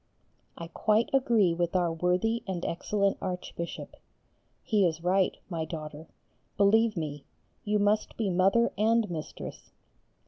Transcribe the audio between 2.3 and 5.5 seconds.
and excellent Archbishop. He is right,